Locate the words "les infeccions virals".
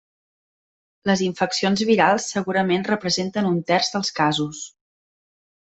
1.09-2.25